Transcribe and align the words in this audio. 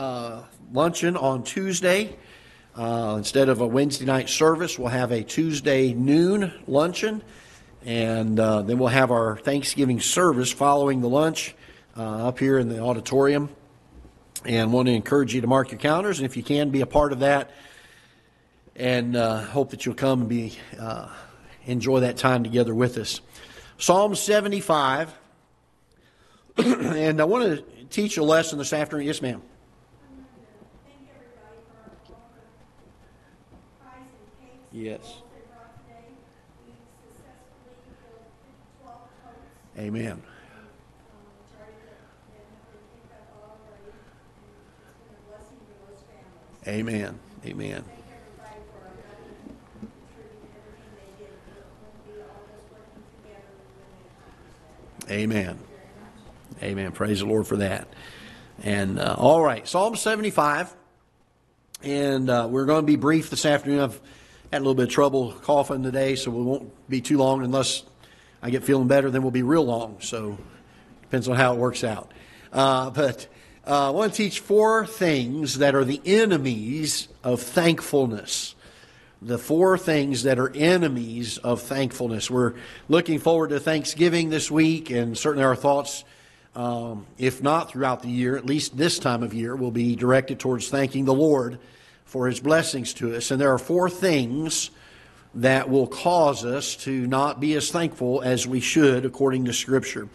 uh, 0.00 0.42
luncheon 0.72 1.14
on 1.14 1.42
Tuesday. 1.42 2.16
Uh, 2.74 3.16
instead 3.18 3.50
of 3.50 3.60
a 3.60 3.66
Wednesday 3.66 4.06
night 4.06 4.30
service, 4.30 4.78
we'll 4.78 4.88
have 4.88 5.12
a 5.12 5.22
Tuesday 5.22 5.92
noon 5.92 6.52
luncheon. 6.66 7.22
And 7.84 8.40
uh, 8.40 8.62
then 8.62 8.78
we'll 8.78 8.88
have 8.88 9.10
our 9.10 9.36
Thanksgiving 9.36 10.00
service 10.00 10.50
following 10.50 11.02
the 11.02 11.08
lunch 11.08 11.54
uh, 11.98 12.28
up 12.28 12.38
here 12.38 12.58
in 12.58 12.70
the 12.70 12.80
auditorium. 12.80 13.50
And 14.46 14.72
want 14.72 14.88
to 14.88 14.94
encourage 14.94 15.34
you 15.34 15.42
to 15.42 15.46
mark 15.46 15.70
your 15.70 15.78
calendars. 15.78 16.18
And 16.18 16.24
if 16.24 16.34
you 16.34 16.42
can, 16.42 16.70
be 16.70 16.80
a 16.80 16.86
part 16.86 17.12
of 17.12 17.20
that. 17.20 17.50
And 18.74 19.16
uh, 19.16 19.42
hope 19.42 19.70
that 19.70 19.84
you'll 19.84 19.96
come 19.96 20.20
and 20.20 20.28
be, 20.30 20.56
enjoy 21.66 22.00
that 22.00 22.16
time 22.16 22.42
together 22.42 22.74
with 22.74 22.96
us. 22.96 23.20
Psalm 23.76 24.14
75. 24.14 25.12
and 26.56 27.20
I 27.20 27.24
want 27.24 27.44
to 27.44 27.84
teach 27.90 28.16
a 28.16 28.22
lesson 28.22 28.58
this 28.58 28.72
afternoon. 28.72 29.06
Yes, 29.06 29.20
ma'am. 29.20 29.42
Yes. 34.72 35.22
Amen. 39.78 40.22
Amen. 46.66 47.18
Amen. 47.44 47.84
Amen. 55.08 55.58
Amen. 56.62 56.92
Praise 56.92 57.20
the 57.20 57.26
Lord 57.26 57.46
for 57.46 57.56
that. 57.56 57.88
And 58.62 59.00
uh, 59.00 59.16
all 59.18 59.42
right, 59.42 59.66
Psalm 59.66 59.96
75. 59.96 60.72
And 61.82 62.28
uh, 62.28 62.46
we're 62.50 62.66
going 62.66 62.82
to 62.82 62.86
be 62.86 62.96
brief 62.96 63.30
this 63.30 63.46
afternoon. 63.46 63.80
I've 63.80 64.00
had 64.50 64.58
a 64.58 64.64
little 64.64 64.74
bit 64.74 64.84
of 64.84 64.90
trouble 64.90 65.32
coughing 65.42 65.82
today, 65.82 66.16
so 66.16 66.30
we 66.30 66.42
won't 66.42 66.70
be 66.88 67.00
too 67.00 67.18
long 67.18 67.44
unless 67.44 67.84
I 68.42 68.50
get 68.50 68.64
feeling 68.64 68.88
better. 68.88 69.10
Then 69.10 69.22
we'll 69.22 69.30
be 69.30 69.42
real 69.42 69.64
long. 69.64 69.98
So 70.00 70.38
depends 71.02 71.28
on 71.28 71.36
how 71.36 71.54
it 71.54 71.58
works 71.58 71.84
out. 71.84 72.10
Uh, 72.52 72.90
but 72.90 73.28
uh, 73.66 73.88
I 73.88 73.90
want 73.90 74.12
to 74.12 74.16
teach 74.16 74.40
four 74.40 74.86
things 74.86 75.58
that 75.58 75.74
are 75.74 75.84
the 75.84 76.00
enemies 76.04 77.08
of 77.22 77.40
thankfulness. 77.40 78.54
The 79.22 79.38
four 79.38 79.76
things 79.78 80.22
that 80.24 80.38
are 80.38 80.50
enemies 80.54 81.38
of 81.38 81.60
thankfulness. 81.60 82.30
We're 82.30 82.54
looking 82.88 83.18
forward 83.18 83.50
to 83.50 83.60
Thanksgiving 83.60 84.30
this 84.30 84.50
week, 84.50 84.90
and 84.90 85.16
certainly 85.16 85.44
our 85.44 85.56
thoughts 85.56 86.04
um, 86.54 87.06
if 87.16 87.42
not 87.42 87.70
throughout 87.70 88.02
the 88.02 88.08
year, 88.08 88.36
at 88.36 88.44
least 88.44 88.76
this 88.76 88.98
time 88.98 89.22
of 89.22 89.32
year, 89.32 89.54
will 89.54 89.70
be 89.70 89.94
directed 89.94 90.40
towards 90.40 90.68
thanking 90.68 91.04
the 91.04 91.14
Lord 91.14 91.58
for 92.10 92.26
his 92.26 92.40
blessings 92.40 92.92
to 92.92 93.14
us. 93.14 93.30
And 93.30 93.40
there 93.40 93.52
are 93.52 93.58
four 93.58 93.88
things 93.88 94.72
that 95.32 95.70
will 95.70 95.86
cause 95.86 96.44
us 96.44 96.74
to 96.74 97.06
not 97.06 97.38
be 97.38 97.54
as 97.54 97.70
thankful 97.70 98.20
as 98.20 98.48
we 98.48 98.58
should 98.58 99.04
according 99.04 99.44
to 99.44 99.52
Scripture. 99.52 100.08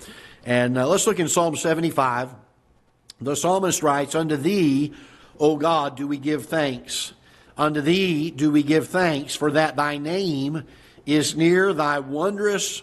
And 0.46 0.78
uh, 0.78 0.90
let's 0.90 1.08
look 1.08 1.22
in 1.22 1.30
Psalm 1.30 1.56
75. 1.56 2.32
The 3.22 3.36
psalmist 3.36 3.82
writes, 3.82 4.14
Unto 4.14 4.36
thee, 4.36 4.94
O 5.40 5.56
God, 5.56 5.96
do 5.96 6.06
we 6.06 6.18
give 6.18 6.48
thanks. 6.48 7.14
Unto 7.58 7.80
thee 7.80 8.30
do 8.30 8.52
we 8.52 8.62
give 8.62 8.90
thanks, 8.90 9.34
for 9.34 9.52
that 9.52 9.78
thy 9.78 9.98
name 9.98 10.66
is 11.06 11.38
near 11.38 11.72
thy 11.72 12.00
wondrous 12.00 12.82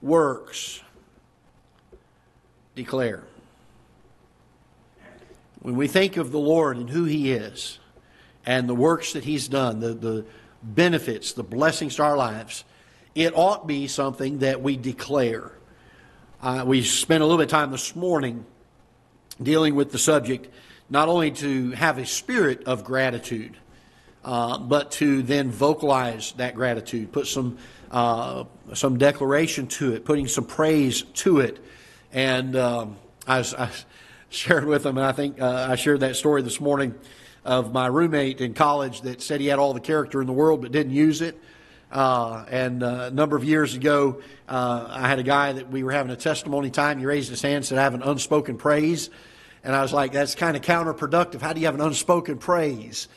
works 0.00 0.80
declare. 2.74 3.24
When 5.60 5.76
we 5.76 5.86
think 5.86 6.16
of 6.16 6.32
the 6.32 6.38
Lord 6.38 6.78
and 6.78 6.88
who 6.88 7.04
He 7.04 7.30
is 7.30 7.78
and 8.46 8.68
the 8.68 8.74
works 8.74 9.12
that 9.12 9.24
He's 9.24 9.48
done, 9.48 9.80
the, 9.80 9.94
the 9.94 10.24
benefits, 10.62 11.32
the 11.32 11.42
blessings 11.42 11.96
to 11.96 12.02
our 12.02 12.16
lives, 12.16 12.64
it 13.14 13.36
ought 13.36 13.66
be 13.66 13.88
something 13.88 14.38
that 14.38 14.62
we 14.62 14.76
declare. 14.76 15.52
Uh, 16.42 16.64
we 16.66 16.82
spent 16.82 17.22
a 17.22 17.26
little 17.26 17.38
bit 17.38 17.44
of 17.44 17.50
time 17.50 17.70
this 17.70 17.94
morning 17.94 18.44
dealing 19.42 19.74
with 19.74 19.92
the 19.92 19.98
subject, 19.98 20.48
not 20.90 21.08
only 21.08 21.30
to 21.30 21.70
have 21.72 21.98
a 21.98 22.06
spirit 22.06 22.64
of 22.64 22.84
gratitude, 22.84 23.56
uh, 24.24 24.58
but 24.58 24.92
to 24.92 25.22
then 25.22 25.50
vocalize 25.50 26.32
that 26.32 26.54
gratitude, 26.54 27.12
put 27.12 27.26
some 27.26 27.58
uh, 27.90 28.44
some 28.72 28.96
declaration 28.96 29.66
to 29.66 29.92
it, 29.92 30.04
putting 30.04 30.26
some 30.26 30.44
praise 30.44 31.02
to 31.02 31.40
it, 31.40 31.62
and 32.10 32.56
um, 32.56 32.96
I, 33.26 33.40
I, 33.40 33.70
shared 34.30 34.64
with 34.64 34.82
them, 34.82 34.96
and 34.96 35.06
I 35.06 35.12
think 35.12 35.40
uh, 35.40 35.66
I 35.70 35.76
shared 35.76 36.00
that 36.00 36.16
story 36.16 36.40
this 36.40 36.58
morning 36.58 36.94
of 37.44 37.72
my 37.72 37.86
roommate 37.86 38.40
in 38.40 38.54
college 38.54 39.02
that 39.02 39.20
said 39.20 39.40
he 39.40 39.48
had 39.48 39.58
all 39.58 39.74
the 39.74 39.80
character 39.80 40.20
in 40.20 40.26
the 40.26 40.32
world 40.32 40.62
but 40.62 40.72
didn't 40.72 40.92
use 40.92 41.20
it. 41.20 41.38
Uh, 41.90 42.44
and 42.50 42.82
uh, 42.82 43.08
a 43.08 43.10
number 43.10 43.36
of 43.36 43.44
years 43.44 43.74
ago, 43.74 44.22
uh, 44.48 44.86
I 44.88 45.08
had 45.08 45.18
a 45.18 45.22
guy 45.22 45.52
that 45.52 45.70
we 45.70 45.82
were 45.82 45.92
having 45.92 46.10
a 46.10 46.16
testimony 46.16 46.70
time. 46.70 46.98
He 46.98 47.06
raised 47.06 47.28
his 47.28 47.42
hand 47.42 47.56
and 47.56 47.64
said, 47.66 47.78
I 47.78 47.82
have 47.82 47.94
an 47.94 48.02
unspoken 48.02 48.56
praise. 48.56 49.10
And 49.62 49.74
I 49.74 49.82
was 49.82 49.92
like, 49.92 50.12
that's 50.12 50.34
kind 50.34 50.56
of 50.56 50.62
counterproductive. 50.62 51.40
How 51.40 51.52
do 51.52 51.60
you 51.60 51.66
have 51.66 51.74
an 51.74 51.82
unspoken 51.82 52.38
praise? 52.38 53.08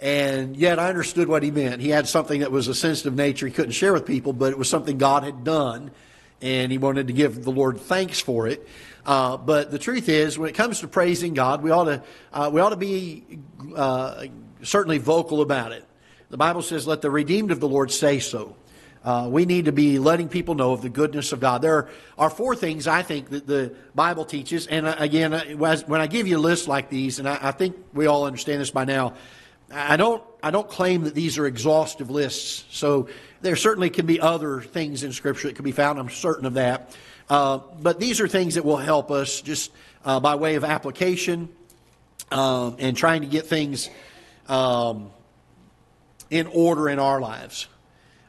And 0.00 0.56
yet 0.56 0.78
I 0.78 0.88
understood 0.88 1.28
what 1.28 1.42
he 1.42 1.50
meant. 1.50 1.80
He 1.80 1.88
had 1.88 2.06
something 2.06 2.40
that 2.40 2.52
was 2.52 2.68
a 2.68 2.74
sensitive 2.74 3.14
nature 3.14 3.46
he 3.46 3.52
couldn't 3.52 3.72
share 3.72 3.92
with 3.92 4.06
people, 4.06 4.32
but 4.32 4.52
it 4.52 4.58
was 4.58 4.68
something 4.68 4.98
God 4.98 5.24
had 5.24 5.42
done 5.42 5.90
and 6.40 6.70
he 6.70 6.78
wanted 6.78 7.08
to 7.08 7.12
give 7.12 7.44
the 7.44 7.50
Lord 7.50 7.80
thanks 7.80 8.20
for 8.20 8.46
it. 8.46 8.66
Uh, 9.04 9.36
but 9.36 9.70
the 9.70 9.78
truth 9.78 10.08
is, 10.08 10.38
when 10.38 10.50
it 10.50 10.54
comes 10.54 10.80
to 10.80 10.88
praising 10.88 11.34
God, 11.34 11.62
we 11.62 11.70
ought 11.70 11.84
to 11.84 12.02
uh, 12.32 12.50
we 12.52 12.60
ought 12.60 12.70
to 12.70 12.76
be 12.76 13.24
uh, 13.74 14.26
certainly 14.62 14.98
vocal 14.98 15.40
about 15.40 15.72
it. 15.72 15.84
The 16.30 16.36
Bible 16.36 16.62
says, 16.62 16.86
"Let 16.86 17.00
the 17.00 17.10
redeemed 17.10 17.50
of 17.50 17.60
the 17.60 17.68
Lord 17.68 17.90
say 17.90 18.18
so." 18.18 18.56
Uh, 19.04 19.28
we 19.30 19.46
need 19.46 19.66
to 19.66 19.72
be 19.72 19.98
letting 19.98 20.28
people 20.28 20.54
know 20.54 20.72
of 20.72 20.82
the 20.82 20.88
goodness 20.88 21.32
of 21.32 21.40
God. 21.40 21.62
There 21.62 21.88
are 22.18 22.28
four 22.28 22.54
things 22.56 22.86
I 22.86 23.02
think 23.02 23.30
that 23.30 23.46
the 23.46 23.74
Bible 23.94 24.24
teaches, 24.24 24.66
and 24.66 24.86
uh, 24.86 24.96
again, 24.98 25.32
uh, 25.32 25.44
when 25.86 26.00
I 26.00 26.06
give 26.06 26.26
you 26.26 26.36
a 26.36 26.40
list 26.40 26.68
like 26.68 26.90
these, 26.90 27.18
and 27.18 27.28
I, 27.28 27.38
I 27.40 27.50
think 27.52 27.76
we 27.94 28.06
all 28.06 28.24
understand 28.24 28.60
this 28.60 28.70
by 28.70 28.84
now, 28.84 29.14
I 29.70 29.96
don't 29.96 30.22
I 30.42 30.50
don't 30.50 30.68
claim 30.68 31.02
that 31.02 31.14
these 31.14 31.38
are 31.38 31.46
exhaustive 31.46 32.10
lists. 32.10 32.64
So 32.70 33.08
there 33.40 33.56
certainly 33.56 33.90
can 33.90 34.06
be 34.06 34.20
other 34.20 34.60
things 34.60 35.02
in 35.02 35.12
Scripture 35.12 35.48
that 35.48 35.54
can 35.54 35.64
be 35.64 35.72
found. 35.72 35.98
I'm 35.98 36.10
certain 36.10 36.46
of 36.46 36.54
that. 36.54 36.96
Uh, 37.28 37.58
but 37.80 37.98
these 37.98 38.20
are 38.20 38.28
things 38.28 38.54
that 38.54 38.64
will 38.64 38.76
help 38.76 39.10
us 39.10 39.40
just 39.40 39.72
uh, 40.04 40.20
by 40.20 40.36
way 40.36 40.54
of 40.54 40.64
application 40.64 41.48
um, 42.30 42.76
and 42.78 42.96
trying 42.96 43.22
to 43.22 43.26
get 43.26 43.46
things 43.46 43.90
um, 44.48 45.10
in 46.30 46.46
order 46.46 46.88
in 46.88 46.98
our 46.98 47.20
lives. 47.20 47.68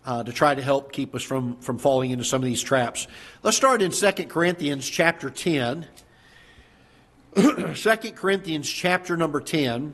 Uh, 0.06 0.24
to 0.24 0.32
try 0.32 0.56
to 0.56 0.62
help 0.62 0.92
keep 0.92 1.14
us 1.14 1.22
from, 1.22 1.58
from 1.58 1.78
falling 1.78 2.10
into 2.10 2.24
some 2.24 2.42
of 2.42 2.46
these 2.46 2.64
traps. 2.64 3.06
Let's 3.44 3.58
start 3.58 3.82
in 3.84 3.92
2 3.92 4.12
Corinthians 4.26 4.90
chapter 4.90 5.30
10. 5.30 5.86
2 7.36 7.74
Corinthians 8.16 8.68
chapter 8.68 9.16
number 9.16 9.40
10. 9.40 9.94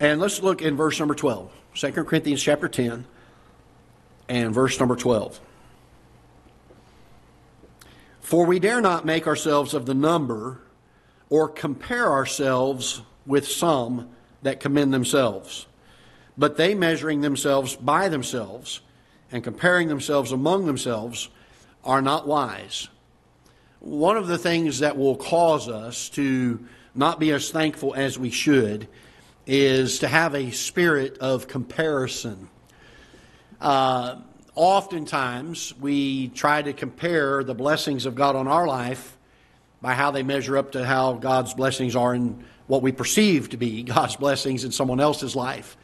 And 0.00 0.20
let's 0.20 0.42
look 0.42 0.62
in 0.62 0.76
verse 0.76 0.98
number 0.98 1.14
12. 1.14 1.50
2 1.74 1.92
Corinthians 1.92 2.42
chapter 2.42 2.68
10 2.68 3.04
and 4.28 4.54
verse 4.54 4.78
number 4.78 4.94
12. 4.94 5.40
For 8.20 8.46
we 8.46 8.58
dare 8.58 8.80
not 8.80 9.04
make 9.04 9.26
ourselves 9.26 9.74
of 9.74 9.86
the 9.86 9.94
number 9.94 10.60
or 11.30 11.48
compare 11.48 12.12
ourselves 12.12 13.02
with 13.26 13.48
some 13.48 14.08
that 14.42 14.60
commend 14.60 14.94
themselves. 14.94 15.66
But 16.36 16.56
they 16.56 16.74
measuring 16.74 17.22
themselves 17.22 17.74
by 17.74 18.08
themselves 18.08 18.80
and 19.32 19.42
comparing 19.42 19.88
themselves 19.88 20.30
among 20.30 20.66
themselves 20.66 21.28
are 21.84 22.02
not 22.02 22.26
wise. 22.26 22.88
One 23.80 24.16
of 24.16 24.28
the 24.28 24.38
things 24.38 24.78
that 24.78 24.96
will 24.96 25.16
cause 25.16 25.68
us 25.68 26.08
to 26.10 26.64
not 26.94 27.18
be 27.18 27.32
as 27.32 27.50
thankful 27.50 27.94
as 27.94 28.18
we 28.18 28.30
should 28.30 28.88
is 29.48 30.00
to 30.00 30.08
have 30.08 30.34
a 30.34 30.50
spirit 30.50 31.16
of 31.18 31.48
comparison. 31.48 32.50
Uh, 33.60 34.16
oftentimes, 34.54 35.74
we 35.80 36.28
try 36.28 36.60
to 36.60 36.74
compare 36.74 37.42
the 37.42 37.54
blessings 37.54 38.04
of 38.04 38.14
God 38.14 38.36
on 38.36 38.46
our 38.46 38.66
life 38.66 39.16
by 39.80 39.94
how 39.94 40.10
they 40.10 40.22
measure 40.22 40.58
up 40.58 40.72
to 40.72 40.84
how 40.84 41.14
God's 41.14 41.54
blessings 41.54 41.96
are 41.96 42.14
in 42.14 42.44
what 42.66 42.82
we 42.82 42.92
perceive 42.92 43.48
to 43.48 43.56
be 43.56 43.82
God's 43.84 44.16
blessings 44.16 44.64
in 44.64 44.70
someone 44.70 45.00
else's 45.00 45.34
life. 45.34 45.78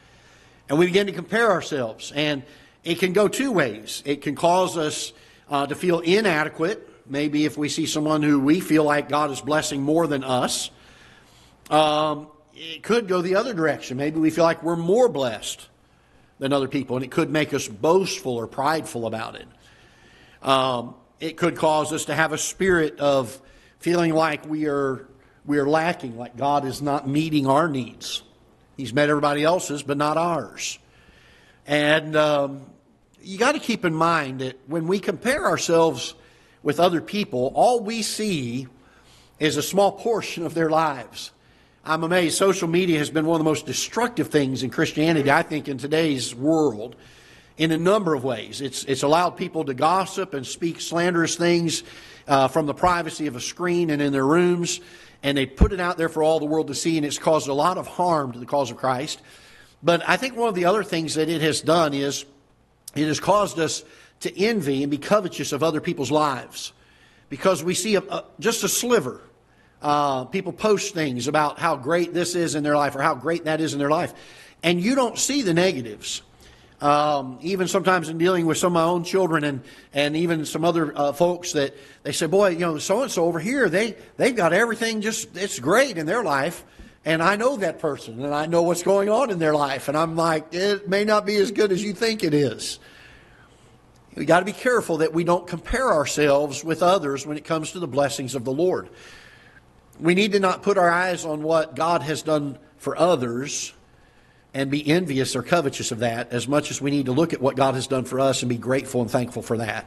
And 0.69 0.77
we 0.77 0.85
begin 0.85 1.07
to 1.07 1.13
compare 1.13 1.51
ourselves. 1.51 2.11
And 2.15 2.43
it 2.83 2.99
can 2.99 3.13
go 3.13 3.27
two 3.27 3.51
ways. 3.51 4.03
It 4.05 4.21
can 4.21 4.35
cause 4.35 4.77
us 4.77 5.11
uh, 5.49 5.65
to 5.65 5.73
feel 5.73 6.01
inadequate. 6.01 6.87
Maybe 7.09 7.45
if 7.45 7.57
we 7.57 7.69
see 7.69 7.87
someone 7.87 8.21
who 8.21 8.39
we 8.39 8.59
feel 8.59 8.83
like 8.83 9.09
God 9.09 9.31
is 9.31 9.41
blessing 9.41 9.81
more 9.81 10.05
than 10.05 10.23
us, 10.23 10.69
Um, 11.67 12.27
it 12.55 12.83
could 12.83 13.07
go 13.07 13.21
the 13.21 13.35
other 13.35 13.53
direction. 13.53 13.97
Maybe 13.97 14.19
we 14.19 14.29
feel 14.29 14.45
like 14.45 14.63
we're 14.63 14.75
more 14.75 15.09
blessed 15.09 15.67
than 16.39 16.53
other 16.53 16.67
people, 16.67 16.95
and 16.95 17.05
it 17.05 17.11
could 17.11 17.29
make 17.29 17.53
us 17.53 17.67
boastful 17.67 18.33
or 18.33 18.47
prideful 18.47 19.07
about 19.07 19.35
it. 19.35 19.47
Um, 20.41 20.95
it 21.19 21.37
could 21.37 21.55
cause 21.55 21.91
us 21.93 22.05
to 22.05 22.15
have 22.15 22.33
a 22.33 22.37
spirit 22.37 22.99
of 22.99 23.41
feeling 23.79 24.13
like 24.13 24.47
we 24.47 24.67
are 24.67 25.07
we 25.45 25.59
are 25.59 25.67
lacking, 25.67 26.17
like 26.17 26.35
God 26.35 26.65
is 26.65 26.81
not 26.81 27.07
meeting 27.07 27.45
our 27.45 27.67
needs. 27.67 28.23
He's 28.77 28.93
met 28.93 29.09
everybody 29.09 29.43
else's, 29.43 29.83
but 29.83 29.97
not 29.97 30.17
ours. 30.17 30.79
And 31.67 32.15
um, 32.15 32.65
you 33.21 33.37
got 33.37 33.53
to 33.53 33.59
keep 33.59 33.85
in 33.85 33.93
mind 33.93 34.41
that 34.41 34.59
when 34.67 34.87
we 34.87 34.99
compare 34.99 35.45
ourselves 35.45 36.15
with 36.63 36.79
other 36.79 36.99
people, 36.99 37.51
all 37.53 37.79
we 37.81 38.01
see 38.01 38.67
is 39.39 39.57
a 39.57 39.61
small 39.61 39.91
portion 39.91 40.45
of 40.45 40.53
their 40.53 40.69
lives. 40.69 41.31
I'm 41.87 42.03
amazed. 42.03 42.35
Social 42.35 42.67
media 42.67 42.97
has 42.97 43.11
been 43.11 43.27
one 43.27 43.39
of 43.39 43.45
the 43.45 43.49
most 43.49 43.67
destructive 43.67 44.29
things 44.29 44.63
in 44.63 44.71
Christianity, 44.71 45.29
I 45.29 45.43
think, 45.43 45.67
in 45.67 45.77
today's 45.77 46.33
world 46.33 46.95
in 47.57 47.71
a 47.71 47.77
number 47.77 48.15
of 48.15 48.23
ways. 48.23 48.59
It's, 48.59 48.85
it's 48.85 49.03
allowed 49.03 49.37
people 49.37 49.65
to 49.65 49.75
gossip 49.75 50.33
and 50.33 50.47
speak 50.47 50.81
slanderous 50.81 51.35
things 51.35 51.83
uh, 52.27 52.47
from 52.47 52.65
the 52.65 52.73
privacy 52.73 53.27
of 53.27 53.35
a 53.35 53.39
screen 53.39 53.91
and 53.91 54.01
in 54.01 54.11
their 54.11 54.25
rooms, 54.25 54.79
and 55.21 55.37
they 55.37 55.45
put 55.45 55.71
it 55.71 55.79
out 55.79 55.95
there 55.95 56.09
for 56.09 56.23
all 56.23 56.39
the 56.39 56.47
world 56.47 56.69
to 56.69 56.73
see, 56.73 56.97
and 56.97 57.05
it's 57.05 57.19
caused 57.19 57.47
a 57.49 57.53
lot 57.53 57.77
of 57.77 57.85
harm 57.85 58.31
to 58.31 58.39
the 58.39 58.47
cause 58.47 58.71
of 58.71 58.77
Christ. 58.77 59.21
But 59.83 60.01
I 60.09 60.17
think 60.17 60.35
one 60.35 60.49
of 60.49 60.55
the 60.55 60.65
other 60.65 60.83
things 60.83 61.13
that 61.13 61.29
it 61.29 61.41
has 61.41 61.61
done 61.61 61.93
is 61.93 62.25
it 62.95 63.05
has 63.05 63.19
caused 63.19 63.59
us 63.59 63.83
to 64.21 64.35
envy 64.43 64.81
and 64.81 64.89
be 64.89 64.97
covetous 64.97 65.51
of 65.51 65.61
other 65.61 65.81
people's 65.81 66.09
lives 66.09 66.73
because 67.29 67.63
we 67.63 67.75
see 67.75 67.93
a, 67.93 67.99
a, 67.99 68.23
just 68.39 68.63
a 68.63 68.69
sliver. 68.69 69.21
Uh, 69.81 70.25
people 70.25 70.51
post 70.51 70.93
things 70.93 71.27
about 71.27 71.59
how 71.59 71.75
great 71.75 72.13
this 72.13 72.35
is 72.35 72.55
in 72.55 72.63
their 72.63 72.75
life 72.75 72.95
or 72.95 73.01
how 73.01 73.13
great 73.13 73.45
that 73.45 73.61
is 73.61 73.73
in 73.73 73.79
their 73.79 73.89
life, 73.89 74.13
and 74.63 74.81
you 74.81 74.95
don't 74.95 75.17
see 75.17 75.41
the 75.41 75.53
negatives. 75.53 76.21
Um, 76.81 77.39
even 77.41 77.67
sometimes 77.67 78.09
in 78.09 78.17
dealing 78.17 78.45
with 78.45 78.57
some 78.57 78.67
of 78.67 78.73
my 78.73 78.83
own 78.83 79.05
children 79.05 79.45
and, 79.45 79.63
and 79.93 80.15
even 80.15 80.45
some 80.45 80.65
other 80.65 80.95
uh, 80.95 81.13
folks 81.13 81.53
that 81.53 81.73
they 82.03 82.11
say, 82.11 82.25
boy, 82.27 82.49
you 82.49 82.59
know, 82.59 82.77
so 82.79 83.01
and 83.03 83.11
so 83.11 83.25
over 83.25 83.39
here, 83.39 83.69
they, 83.69 83.95
they've 84.17 84.35
got 84.35 84.51
everything 84.51 84.99
just, 84.99 85.37
it's 85.37 85.57
great 85.57 85.97
in 85.97 86.05
their 86.05 86.21
life. 86.21 86.65
And 87.05 87.23
I 87.23 87.37
know 87.37 87.55
that 87.57 87.79
person 87.79 88.21
and 88.23 88.33
I 88.33 88.47
know 88.47 88.63
what's 88.63 88.83
going 88.83 89.09
on 89.09 89.29
in 89.29 89.39
their 89.39 89.53
life. 89.53 89.87
And 89.87 89.97
I'm 89.97 90.15
like, 90.15 90.53
it 90.53 90.89
may 90.89 91.05
not 91.05 91.25
be 91.25 91.37
as 91.37 91.51
good 91.51 91.71
as 91.71 91.81
you 91.81 91.93
think 91.93 92.23
it 92.23 92.33
is. 92.33 92.79
We 94.15 94.25
got 94.25 94.39
to 94.39 94.45
be 94.45 94.53
careful 94.53 94.97
that 94.97 95.13
we 95.13 95.23
don't 95.23 95.47
compare 95.47 95.91
ourselves 95.91 96.63
with 96.63 96.83
others 96.83 97.25
when 97.25 97.37
it 97.37 97.45
comes 97.45 97.71
to 97.71 97.79
the 97.79 97.87
blessings 97.87 98.35
of 98.35 98.43
the 98.43 98.51
Lord. 98.51 98.89
We 99.99 100.15
need 100.15 100.33
to 100.33 100.39
not 100.39 100.63
put 100.63 100.77
our 100.77 100.89
eyes 100.89 101.25
on 101.25 101.43
what 101.43 101.75
God 101.75 102.01
has 102.01 102.21
done 102.21 102.57
for 102.77 102.97
others 102.97 103.73
and 104.53 104.71
be 104.71 104.87
envious 104.87 105.35
or 105.35 105.43
covetous 105.43 105.91
of 105.91 105.99
that 105.99 106.31
as 106.31 106.47
much 106.47 106.71
as 106.71 106.81
we 106.81 106.91
need 106.91 107.07
to 107.07 107.11
look 107.11 107.33
at 107.33 107.41
what 107.41 107.55
God 107.55 107.75
has 107.75 107.87
done 107.87 108.05
for 108.05 108.19
us 108.19 108.41
and 108.41 108.49
be 108.49 108.57
grateful 108.57 109.01
and 109.01 109.11
thankful 109.11 109.41
for 109.41 109.57
that. 109.57 109.85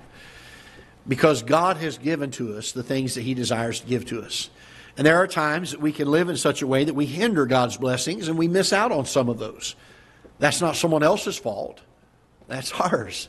Because 1.07 1.43
God 1.43 1.79
has 1.79 1.97
given 1.97 2.31
to 2.33 2.57
us 2.57 2.73
the 2.73 2.83
things 2.83 3.15
that 3.15 3.23
He 3.23 3.33
desires 3.35 3.81
to 3.81 3.87
give 3.87 4.05
to 4.07 4.23
us. 4.23 4.51
And 4.99 5.07
there 5.07 5.17
are 5.17 5.27
times 5.27 5.71
that 5.71 5.81
we 5.81 5.93
can 5.93 6.11
live 6.11 6.29
in 6.29 6.37
such 6.37 6.61
a 6.61 6.67
way 6.67 6.85
that 6.85 6.95
we 6.95 7.07
hinder 7.07 7.47
God's 7.47 7.77
blessings 7.77 8.29
and 8.29 8.37
we 8.37 8.49
miss 8.49 8.73
out 8.73 8.93
on 8.93 9.07
some 9.07 9.29
of 9.29 9.39
those. 9.39 9.75
That's 10.39 10.61
not 10.61 10.77
someone 10.77 11.03
else's 11.03 11.39
fault, 11.39 11.81
that's 12.47 12.73
ours. 12.81 13.29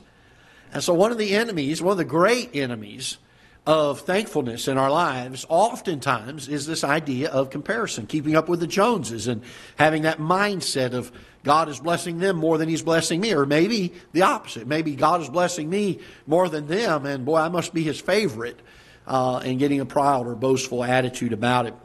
And 0.74 0.84
so, 0.84 0.94
one 0.94 1.12
of 1.12 1.18
the 1.18 1.36
enemies, 1.36 1.82
one 1.82 1.94
of 1.94 1.98
the 1.98 2.06
great 2.06 2.56
enemies 2.56 3.18
of 3.66 4.02
thankfulness 4.02 4.68
in 4.68 4.78
our 4.78 4.90
lives, 4.90 5.46
oftentimes 5.50 6.48
is 6.48 6.66
this 6.66 6.84
idea 6.84 7.30
of 7.30 7.50
comparison, 7.50 8.08
keeping 8.08 8.36
up 8.36 8.50
with 8.50 8.60
the 8.60 8.68
Joneses, 8.68 9.28
and 9.28 9.44
having 9.78 10.04
that 10.04 10.18
mindset 10.18 10.94
of 10.94 11.12
God 11.44 11.70
is 11.70 11.80
blessing 11.80 12.20
them 12.20 12.38
more 12.38 12.58
than 12.58 12.68
He's 12.68 12.82
blessing 12.82 13.22
me. 13.22 13.34
Or 13.34 13.46
maybe 13.46 13.94
the 14.12 14.24
opposite. 14.24 14.68
Maybe 14.68 14.96
God 14.96 15.22
is 15.22 15.30
blessing 15.30 15.70
me 15.70 16.00
more 16.28 16.50
than 16.50 16.68
them, 16.68 17.06
and 17.06 17.26
boy, 17.26 17.38
I 17.38 17.50
must 17.50 17.74
be 17.74 17.84
His 17.84 18.00
favorite, 18.00 18.60
uh, 19.08 19.38
and 19.38 19.60
getting 19.60 19.80
a 19.80 19.86
proud 19.86 20.28
or 20.28 20.36
boastful 20.36 20.84
attitude 20.84 21.34
about 21.34 21.66
it. 21.66 21.76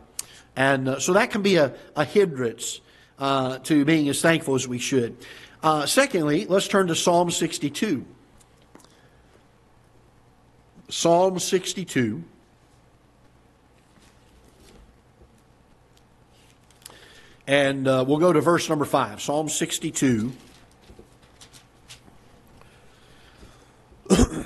And 0.57 0.89
uh, 0.89 1.01
so 1.01 1.13
that 1.15 1.31
can 1.31 1.43
be 1.43 1.57
a, 1.57 1.75
a 1.97 2.05
hindrance 2.05 2.81
uh, 3.19 3.59
to 3.59 3.85
being 3.85 4.09
as 4.09 4.21
thankful 4.21 4.55
as 4.55 4.67
we 4.67 4.79
should. 4.79 5.17
Uh, 5.63 5.87
secondly, 5.87 6.47
let's 6.47 6.69
turn 6.69 6.89
to 6.89 6.95
Psalm 6.95 7.31
62. 7.31 8.05
Psalm 10.95 11.41
62. 11.41 12.23
And 17.49 17.89
uh, 17.89 18.05
we'll 18.07 18.19
go 18.19 18.33
to 18.33 18.41
verse 18.41 18.69
number 18.69 18.85
5. 18.85 19.21
Psalm 19.21 19.49
62. 19.49 20.33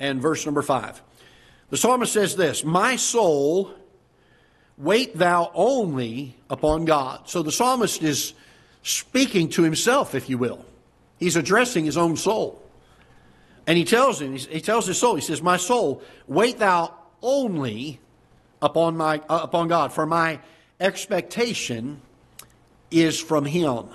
and 0.00 0.20
verse 0.20 0.44
number 0.44 0.62
5. 0.62 1.00
The 1.68 1.76
psalmist 1.76 2.12
says 2.12 2.34
this 2.34 2.64
My 2.64 2.96
soul, 2.96 3.70
wait 4.76 5.16
thou 5.16 5.52
only 5.54 6.34
upon 6.50 6.86
God. 6.86 7.28
So 7.28 7.44
the 7.44 7.52
psalmist 7.52 8.02
is 8.02 8.34
speaking 8.82 9.48
to 9.50 9.62
himself, 9.62 10.14
if 10.14 10.28
you 10.28 10.38
will. 10.38 10.64
He's 11.18 11.36
addressing 11.36 11.84
his 11.84 11.96
own 11.96 12.16
soul. 12.16 12.62
And 13.66 13.76
he 13.76 13.84
tells 13.84 14.20
him, 14.20 14.36
he 14.36 14.60
tells 14.60 14.86
his 14.86 14.98
soul, 14.98 15.14
he 15.14 15.20
says, 15.20 15.42
My 15.42 15.56
soul, 15.56 16.02
wait 16.26 16.58
thou 16.58 16.94
only 17.22 18.00
upon, 18.62 18.96
my, 18.96 19.20
uh, 19.28 19.40
upon 19.42 19.68
God, 19.68 19.92
for 19.92 20.06
my 20.06 20.40
expectation 20.80 22.00
is 22.90 23.20
from 23.20 23.44
him. 23.44 23.88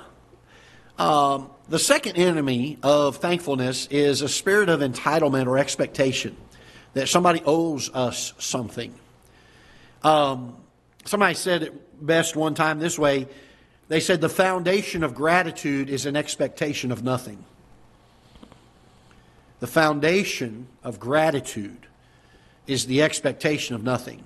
Um, 0.98 1.50
the 1.68 1.80
second 1.80 2.16
enemy 2.16 2.78
of 2.84 3.18
thankfulness 3.18 3.88
is 3.88 4.22
a 4.22 4.30
spirit 4.30 4.70
of 4.70 4.80
entitlement 4.80 5.48
or 5.48 5.58
expectation 5.58 6.38
that 6.94 7.10
somebody 7.10 7.42
owes 7.46 7.90
us 7.94 8.34
something. 8.38 8.94
Um, 10.04 10.56
somebody 11.06 11.34
said 11.34 11.64
it 11.64 12.06
best 12.06 12.36
one 12.36 12.54
time 12.54 12.80
this 12.80 12.98
way 12.98 13.28
they 13.88 14.00
said 14.00 14.22
the 14.22 14.30
foundation 14.30 15.04
of 15.04 15.14
gratitude 15.14 15.90
is 15.90 16.06
an 16.06 16.16
expectation 16.16 16.92
of 16.92 17.04
nothing. 17.04 17.44
The 19.60 19.68
foundation 19.68 20.68
of 20.84 21.00
gratitude 21.00 21.88
is 22.68 22.88
the 22.88 23.04
expectation 23.04 23.76
of 23.76 23.84
nothing. 23.84 24.24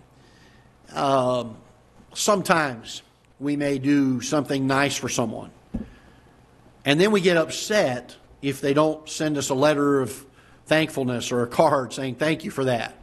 Um, 0.93 1.57
sometimes 2.13 3.01
we 3.39 3.55
may 3.55 3.79
do 3.79 4.21
something 4.21 4.65
nice 4.65 4.95
for 4.95 5.09
someone, 5.09 5.51
and 6.85 6.99
then 6.99 7.11
we 7.11 7.21
get 7.21 7.37
upset 7.37 8.15
if 8.41 8.61
they 8.61 8.73
don't 8.73 9.07
send 9.07 9.37
us 9.37 9.49
a 9.49 9.53
letter 9.53 10.01
of 10.01 10.25
thankfulness 10.65 11.31
or 11.31 11.43
a 11.43 11.47
card 11.47 11.93
saying 11.93 12.15
thank 12.15 12.43
you 12.43 12.51
for 12.51 12.65
that. 12.65 12.95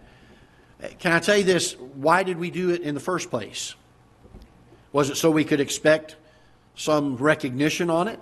Can 0.98 1.12
I 1.12 1.18
tell 1.18 1.36
you 1.36 1.44
this? 1.44 1.74
Why 1.74 2.22
did 2.22 2.38
we 2.38 2.50
do 2.50 2.70
it 2.70 2.82
in 2.82 2.94
the 2.94 3.00
first 3.00 3.30
place? 3.30 3.74
Was 4.92 5.10
it 5.10 5.16
so 5.16 5.30
we 5.30 5.44
could 5.44 5.60
expect 5.60 6.16
some 6.76 7.16
recognition 7.16 7.90
on 7.90 8.06
it. 8.06 8.20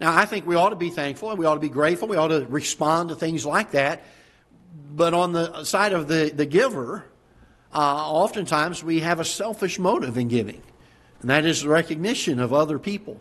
Now, 0.00 0.16
I 0.16 0.24
think 0.24 0.46
we 0.46 0.54
ought 0.54 0.70
to 0.70 0.76
be 0.76 0.90
thankful 0.90 1.30
and 1.30 1.38
we 1.38 1.46
ought 1.46 1.54
to 1.54 1.60
be 1.60 1.68
grateful. 1.68 2.06
We 2.08 2.16
ought 2.16 2.28
to 2.28 2.46
respond 2.48 3.08
to 3.08 3.14
things 3.14 3.44
like 3.44 3.72
that. 3.72 4.04
But 4.94 5.14
on 5.14 5.32
the 5.32 5.64
side 5.64 5.92
of 5.92 6.08
the, 6.08 6.32
the 6.34 6.46
giver, 6.46 7.04
uh, 7.74 7.78
oftentimes 7.78 8.84
we 8.84 9.00
have 9.00 9.20
a 9.20 9.24
selfish 9.24 9.78
motive 9.78 10.18
in 10.18 10.28
giving, 10.28 10.62
and 11.20 11.30
that 11.30 11.46
is 11.46 11.62
the 11.62 11.68
recognition 11.68 12.38
of 12.38 12.52
other 12.52 12.78
people. 12.78 13.20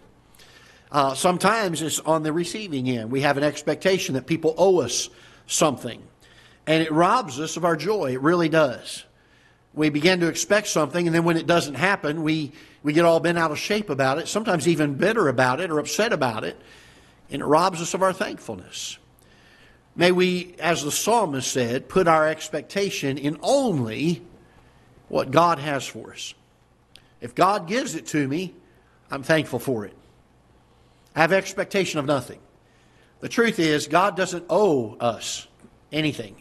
Uh, 0.92 1.14
sometimes 1.14 1.82
it's 1.82 2.00
on 2.02 2.24
the 2.24 2.34
receiving 2.34 2.90
end. 2.90 3.12
We 3.12 3.22
have 3.22 3.38
an 3.38 3.44
expectation 3.44 4.16
that 4.16 4.26
people 4.26 4.54
owe 4.58 4.82
us 4.82 5.10
something, 5.48 6.02
and 6.68 6.84
it 6.84 6.92
robs 6.92 7.40
us 7.40 7.56
of 7.56 7.64
our 7.64 7.78
joy. 7.78 8.14
It 8.14 8.22
really 8.22 8.50
does. 8.50 9.06
We 9.74 9.90
begin 9.90 10.20
to 10.20 10.28
expect 10.28 10.68
something, 10.68 11.08
and 11.08 11.16
then 11.16 11.24
when 11.24 11.38
it 11.38 11.48
doesn't 11.48 11.76
happen, 11.76 12.24
we 12.24 12.52
we 12.84 12.94
get 12.94 13.06
all 13.06 13.20
bent 13.20 13.38
out 13.38 13.52
of 13.52 13.60
shape 13.60 13.90
about 13.90 14.18
it, 14.18 14.28
sometimes 14.28 14.68
even 14.68 14.96
bitter 14.96 15.28
about 15.28 15.62
it 15.62 15.70
or 15.70 15.80
upset 15.80 16.14
about 16.14 16.44
it, 16.44 16.60
and 17.30 17.42
it 17.42 17.46
robs 17.46 17.82
us 17.82 17.94
of 17.94 18.02
our 18.02 18.14
thankfulness. 18.14 18.98
May 19.96 20.12
we, 20.12 20.56
as 20.60 20.84
the 20.84 20.92
psalmist 20.92 21.52
said, 21.52 21.90
put 21.90 22.08
our 22.08 22.28
expectation 22.28 23.18
in 23.18 23.38
only 23.42 24.22
what 25.10 25.32
God 25.32 25.60
has 25.60 25.86
for 25.86 26.12
us. 26.12 26.34
If 27.20 27.36
God 27.36 27.68
gives 27.68 27.96
it 27.96 28.08
to 28.08 28.28
me, 28.28 28.56
I'm 29.12 29.24
thankful 29.24 29.60
for 29.60 29.86
it. 29.86 29.96
I 31.16 31.20
have 31.20 31.34
expectation 31.34 32.00
of 32.00 32.06
nothing. 32.06 32.40
The 33.20 33.30
truth 33.30 33.60
is, 33.60 33.88
God 33.88 34.16
doesn't 34.16 34.46
owe 34.50 34.96
us 34.96 35.48
anything. 35.92 36.38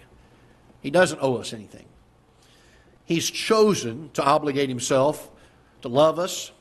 He 0.81 0.91
doesn't 0.91 1.21
owe 1.21 1.37
us 1.37 1.53
anything. 1.53 1.85
He's 3.11 3.29
chosen 3.29 4.09
to 4.13 4.23
obligate 4.23 4.69
himself 4.69 5.29
to 5.83 5.89
love 5.89 6.21
us. 6.21 6.53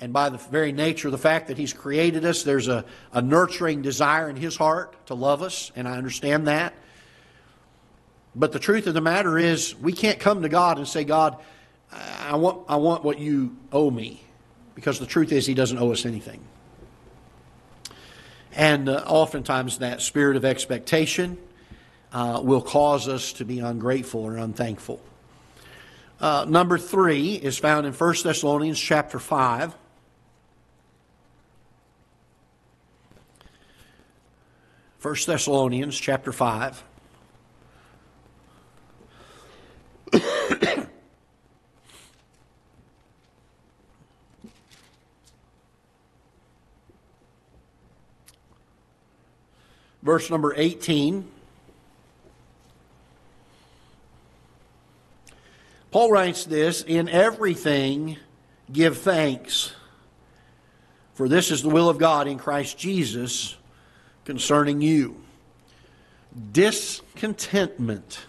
And 0.00 0.12
by 0.12 0.28
the 0.28 0.36
very 0.36 0.72
nature 0.72 1.06
of 1.06 1.12
the 1.12 1.18
fact 1.18 1.46
that 1.46 1.56
He's 1.56 1.72
created 1.72 2.24
us, 2.24 2.42
there's 2.42 2.66
a, 2.66 2.84
a 3.12 3.22
nurturing 3.22 3.80
desire 3.80 4.28
in 4.28 4.34
His 4.34 4.56
heart 4.56 5.06
to 5.06 5.14
love 5.14 5.40
us, 5.40 5.70
and 5.76 5.86
I 5.86 5.96
understand 5.96 6.48
that. 6.48 6.74
But 8.34 8.50
the 8.50 8.58
truth 8.58 8.88
of 8.88 8.94
the 8.94 9.00
matter 9.00 9.38
is, 9.38 9.76
we 9.76 9.92
can't 9.92 10.18
come 10.18 10.42
to 10.42 10.48
God 10.48 10.78
and 10.78 10.88
say, 10.88 11.04
God, 11.04 11.36
I 11.92 12.34
want, 12.34 12.64
I 12.68 12.74
want 12.74 13.04
what 13.04 13.20
you 13.20 13.56
owe 13.72 13.88
me. 13.88 14.20
Because 14.74 14.98
the 14.98 15.06
truth 15.06 15.30
is, 15.30 15.46
He 15.46 15.54
doesn't 15.54 15.78
owe 15.78 15.92
us 15.92 16.04
anything. 16.04 16.40
And 18.52 18.88
uh, 18.88 19.04
oftentimes, 19.06 19.78
that 19.78 20.02
spirit 20.02 20.36
of 20.36 20.44
expectation 20.44 21.38
uh, 22.12 22.40
will 22.42 22.62
cause 22.62 23.06
us 23.06 23.32
to 23.34 23.44
be 23.44 23.60
ungrateful 23.60 24.22
or 24.22 24.38
unthankful. 24.38 25.00
Uh, 26.20 26.44
number 26.48 26.78
three 26.78 27.34
is 27.34 27.56
found 27.58 27.86
in 27.86 27.92
1 27.92 28.14
Thessalonians 28.24 28.80
chapter 28.80 29.20
5. 29.20 29.74
First 34.98 35.28
Thessalonians 35.28 35.96
chapter 35.96 36.32
5. 36.32 36.82
Verse 50.02 50.30
number 50.30 50.52
18. 50.56 51.37
Paul 55.90 56.10
writes 56.10 56.44
this 56.44 56.82
In 56.82 57.08
everything 57.08 58.18
give 58.70 58.98
thanks, 58.98 59.72
for 61.14 61.28
this 61.28 61.50
is 61.50 61.62
the 61.62 61.70
will 61.70 61.88
of 61.88 61.98
God 61.98 62.28
in 62.28 62.38
Christ 62.38 62.78
Jesus 62.78 63.56
concerning 64.24 64.82
you. 64.82 65.20
Discontentment. 66.52 68.20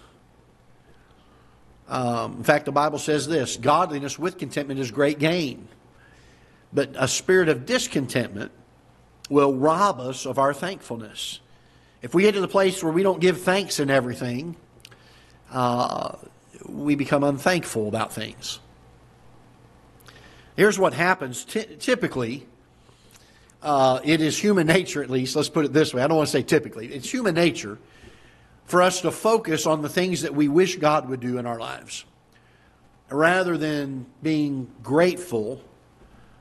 Um, 1.88 2.38
in 2.38 2.44
fact, 2.44 2.66
the 2.66 2.72
Bible 2.72 3.00
says 3.00 3.28
this 3.28 3.58
godliness 3.58 4.18
with 4.18 4.38
contentment 4.38 4.80
is 4.80 4.92
great 4.92 5.20
gain. 5.20 5.68
But 6.72 6.92
a 6.96 7.08
spirit 7.08 7.50
of 7.50 7.66
discontentment 7.66 8.52
will 9.30 9.56
rob 9.56 10.00
us 10.00 10.26
of 10.26 10.40
our 10.40 10.54
thankfulness. 10.54 11.40
If 12.02 12.14
we 12.14 12.24
get 12.24 12.36
to 12.36 12.42
the 12.42 12.48
place 12.48 12.84
where 12.84 12.94
we 12.94 13.04
don't 13.04 13.20
give 13.20 13.42
thanks 13.42 13.80
in 13.80 13.90
everything, 13.90 14.56
uh, 15.52 16.16
we 16.70 16.96
become 16.96 17.24
unthankful 17.24 17.88
about 17.88 18.14
things. 18.14 18.60
Here's 20.56 20.78
what 20.78 20.94
happens 20.94 21.46
typically. 21.46 22.46
Uh, 23.62 24.00
it 24.04 24.22
is 24.22 24.38
human 24.38 24.68
nature, 24.68 25.04
at 25.04 25.10
least, 25.10 25.36
let's 25.36 25.50
put 25.50 25.66
it 25.66 25.74
this 25.74 25.94
way. 25.94 26.02
I 26.02 26.08
don't 26.08 26.18
want 26.18 26.28
to 26.28 26.32
say 26.32 26.44
typically. 26.44 26.88
It's 26.88 27.10
human 27.10 27.36
nature 27.36 27.78
for 28.66 28.82
us 28.82 29.02
to 29.02 29.12
focus 29.12 29.66
on 29.66 29.82
the 29.82 29.90
things 29.90 30.22
that 30.22 30.36
we 30.36 30.48
wish 30.48 30.78
God 30.78 31.10
would 31.10 31.20
do 31.20 31.38
in 31.38 31.46
our 31.46 31.60
lives 31.60 32.06
rather 33.10 33.58
than 33.58 34.06
being 34.22 34.70
grateful 34.84 35.62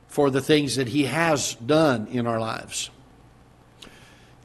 for 0.08 0.30
the 0.30 0.40
things 0.40 0.76
that 0.76 0.88
He 0.88 1.04
has 1.04 1.54
done 1.54 2.06
in 2.08 2.26
our 2.26 2.40
lives. 2.40 2.90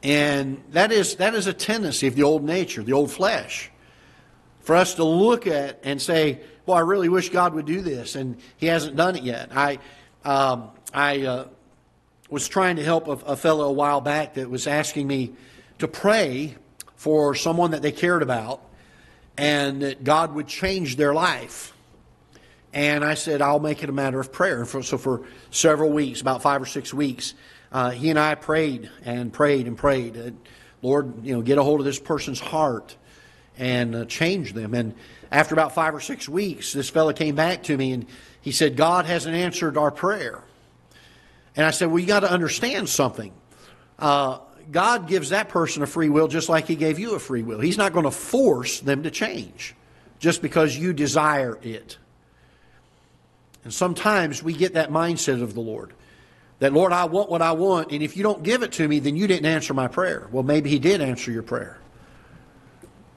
And 0.02 0.62
that 0.70 0.92
is, 0.92 1.16
that 1.16 1.34
is 1.34 1.46
a 1.46 1.52
tendency 1.52 2.06
of 2.06 2.14
the 2.14 2.22
old 2.22 2.44
nature, 2.44 2.82
the 2.82 2.92
old 2.92 3.10
flesh 3.10 3.70
for 4.64 4.74
us 4.74 4.94
to 4.94 5.04
look 5.04 5.46
at 5.46 5.78
and 5.84 6.02
say, 6.02 6.40
"Well, 6.66 6.76
I 6.76 6.80
really 6.80 7.08
wish 7.08 7.28
God 7.28 7.54
would 7.54 7.66
do 7.66 7.80
this," 7.80 8.16
and 8.16 8.36
He 8.56 8.66
hasn't 8.66 8.96
done 8.96 9.16
it 9.16 9.22
yet. 9.22 9.50
I, 9.54 9.78
um, 10.24 10.70
I 10.92 11.22
uh, 11.22 11.48
was 12.28 12.48
trying 12.48 12.76
to 12.76 12.82
help 12.82 13.06
a, 13.06 13.12
a 13.32 13.36
fellow 13.36 13.66
a 13.66 13.72
while 13.72 14.00
back 14.00 14.34
that 14.34 14.50
was 14.50 14.66
asking 14.66 15.06
me 15.06 15.34
to 15.78 15.86
pray 15.86 16.56
for 16.96 17.34
someone 17.34 17.72
that 17.72 17.82
they 17.82 17.92
cared 17.92 18.22
about, 18.22 18.62
and 19.36 19.82
that 19.82 20.02
God 20.02 20.34
would 20.34 20.46
change 20.46 20.96
their 20.96 21.14
life. 21.14 21.72
And 22.72 23.04
I 23.04 23.14
said, 23.14 23.40
I'll 23.40 23.60
make 23.60 23.84
it 23.84 23.88
a 23.88 23.92
matter 23.92 24.18
of 24.18 24.32
prayer. 24.32 24.64
So 24.64 24.98
for 24.98 25.22
several 25.50 25.90
weeks, 25.90 26.20
about 26.20 26.42
five 26.42 26.60
or 26.60 26.66
six 26.66 26.92
weeks, 26.92 27.34
uh, 27.70 27.90
he 27.90 28.10
and 28.10 28.18
I 28.18 28.34
prayed 28.34 28.90
and 29.04 29.32
prayed 29.32 29.68
and 29.68 29.76
prayed. 29.76 30.34
Lord, 30.82 31.24
you 31.24 31.34
know, 31.34 31.42
get 31.42 31.56
a 31.56 31.62
hold 31.62 31.80
of 31.80 31.86
this 31.86 32.00
person's 32.00 32.40
heart 32.40 32.96
and 33.58 33.94
uh, 33.94 34.04
change 34.06 34.52
them. 34.52 34.74
And 34.74 34.94
after 35.30 35.54
about 35.54 35.74
five 35.74 35.94
or 35.94 36.00
six 36.00 36.28
weeks, 36.28 36.72
this 36.72 36.90
fellow 36.90 37.12
came 37.12 37.34
back 37.34 37.64
to 37.64 37.76
me 37.76 37.92
and 37.92 38.06
he 38.40 38.52
said, 38.52 38.76
God 38.76 39.06
hasn't 39.06 39.34
answered 39.34 39.76
our 39.76 39.90
prayer. 39.90 40.42
And 41.56 41.64
I 41.64 41.70
said, 41.70 41.88
Well, 41.88 41.98
you 41.98 42.06
got 42.06 42.20
to 42.20 42.30
understand 42.30 42.88
something. 42.88 43.32
Uh, 43.98 44.38
God 44.70 45.08
gives 45.08 45.30
that 45.30 45.48
person 45.48 45.82
a 45.82 45.86
free 45.86 46.08
will 46.08 46.28
just 46.28 46.48
like 46.48 46.66
He 46.66 46.76
gave 46.76 46.98
you 46.98 47.14
a 47.14 47.18
free 47.18 47.42
will. 47.42 47.60
He's 47.60 47.78
not 47.78 47.92
going 47.92 48.04
to 48.04 48.10
force 48.10 48.80
them 48.80 49.02
to 49.04 49.10
change 49.10 49.74
just 50.18 50.42
because 50.42 50.76
you 50.76 50.92
desire 50.92 51.58
it. 51.62 51.98
And 53.62 53.72
sometimes 53.72 54.42
we 54.42 54.52
get 54.52 54.74
that 54.74 54.90
mindset 54.90 55.42
of 55.42 55.54
the 55.54 55.60
Lord 55.60 55.92
that, 56.58 56.72
Lord, 56.72 56.92
I 56.92 57.06
want 57.06 57.30
what 57.30 57.42
I 57.42 57.52
want, 57.52 57.92
and 57.92 58.02
if 58.02 58.16
you 58.16 58.22
don't 58.22 58.42
give 58.42 58.62
it 58.62 58.72
to 58.72 58.86
me, 58.86 58.98
then 58.98 59.16
you 59.16 59.26
didn't 59.26 59.46
answer 59.46 59.74
my 59.74 59.88
prayer. 59.88 60.28
Well, 60.30 60.42
maybe 60.42 60.70
He 60.70 60.78
did 60.78 61.00
answer 61.00 61.30
your 61.30 61.42
prayer. 61.42 61.78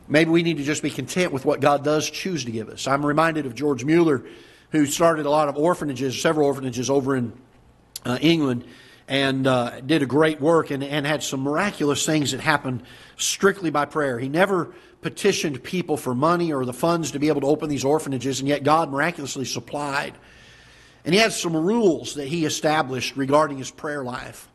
Maybe 0.07 0.29
we 0.31 0.43
need 0.43 0.57
to 0.57 0.63
just 0.63 0.81
be 0.81 0.89
content 0.89 1.33
with 1.33 1.43
what 1.43 1.59
God 1.59 1.83
does 1.83 2.09
choose 2.09 2.45
to 2.45 2.51
give 2.51 2.69
us. 2.69 2.87
I'm 2.87 3.05
reminded 3.05 3.45
of 3.45 3.55
George 3.55 3.83
Mueller, 3.83 4.23
who 4.71 4.85
started 4.85 5.25
a 5.25 5.29
lot 5.29 5.49
of 5.49 5.57
orphanages, 5.57 6.19
several 6.21 6.47
orphanages 6.47 6.89
over 6.89 7.15
in 7.15 7.33
uh, 8.05 8.17
England, 8.21 8.63
and 9.07 9.47
uh, 9.47 9.81
did 9.81 10.01
a 10.01 10.05
great 10.05 10.39
work 10.41 10.71
and, 10.71 10.83
and 10.83 11.05
had 11.05 11.23
some 11.23 11.41
miraculous 11.41 12.05
things 12.05 12.31
that 12.31 12.39
happened 12.39 12.83
strictly 13.17 13.69
by 13.69 13.85
prayer. 13.85 14.19
He 14.19 14.29
never 14.29 14.73
petitioned 15.01 15.63
people 15.63 15.97
for 15.97 16.15
money 16.15 16.51
or 16.51 16.65
the 16.65 16.73
funds 16.73 17.11
to 17.11 17.19
be 17.19 17.27
able 17.27 17.41
to 17.41 17.47
open 17.47 17.69
these 17.69 17.85
orphanages, 17.85 18.39
and 18.39 18.47
yet 18.49 18.63
God 18.63 18.91
miraculously 18.91 19.45
supplied. 19.45 20.13
And 21.05 21.13
he 21.13 21.19
had 21.21 21.31
some 21.31 21.55
rules 21.55 22.15
that 22.15 22.27
he 22.27 22.45
established 22.45 23.15
regarding 23.15 23.57
his 23.57 23.71
prayer 23.71 24.03
life. 24.03 24.49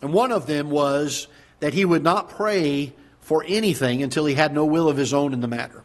And 0.00 0.12
one 0.12 0.32
of 0.32 0.46
them 0.46 0.70
was 0.70 1.28
that 1.60 1.74
he 1.74 1.84
would 1.84 2.02
not 2.02 2.28
pray 2.28 2.92
for 3.22 3.44
anything 3.46 4.02
until 4.02 4.26
he 4.26 4.34
had 4.34 4.52
no 4.52 4.66
will 4.66 4.88
of 4.88 4.96
his 4.96 5.14
own 5.14 5.32
in 5.32 5.40
the 5.40 5.48
matter. 5.48 5.82